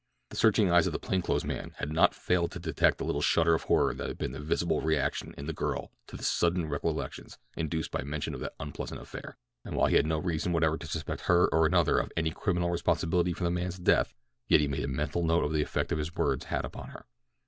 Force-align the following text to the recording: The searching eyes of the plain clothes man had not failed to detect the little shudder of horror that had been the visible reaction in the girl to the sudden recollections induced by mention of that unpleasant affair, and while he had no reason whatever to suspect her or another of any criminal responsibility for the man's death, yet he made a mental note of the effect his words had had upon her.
The 0.29 0.35
searching 0.35 0.71
eyes 0.71 0.87
of 0.87 0.93
the 0.93 0.99
plain 0.99 1.21
clothes 1.21 1.45
man 1.45 1.73
had 1.75 1.93
not 1.93 2.15
failed 2.15 2.51
to 2.53 2.59
detect 2.59 2.97
the 2.97 3.03
little 3.05 3.21
shudder 3.21 3.53
of 3.53 3.65
horror 3.65 3.93
that 3.93 4.07
had 4.07 4.17
been 4.17 4.31
the 4.31 4.39
visible 4.39 4.81
reaction 4.81 5.35
in 5.37 5.45
the 5.45 5.53
girl 5.53 5.91
to 6.07 6.17
the 6.17 6.23
sudden 6.23 6.67
recollections 6.67 7.37
induced 7.55 7.91
by 7.91 8.01
mention 8.01 8.33
of 8.33 8.39
that 8.39 8.55
unpleasant 8.59 8.99
affair, 8.99 9.37
and 9.63 9.75
while 9.75 9.85
he 9.89 9.97
had 9.97 10.07
no 10.07 10.17
reason 10.17 10.53
whatever 10.53 10.75
to 10.75 10.87
suspect 10.87 11.25
her 11.27 11.47
or 11.53 11.67
another 11.67 11.99
of 11.99 12.11
any 12.17 12.31
criminal 12.31 12.71
responsibility 12.71 13.31
for 13.31 13.43
the 13.43 13.51
man's 13.51 13.77
death, 13.77 14.15
yet 14.47 14.59
he 14.59 14.67
made 14.67 14.83
a 14.85 14.87
mental 14.87 15.23
note 15.23 15.43
of 15.43 15.53
the 15.53 15.61
effect 15.61 15.91
his 15.91 16.15
words 16.15 16.45
had 16.45 16.55
had 16.63 16.65
upon 16.65 16.87
her. 16.89 17.05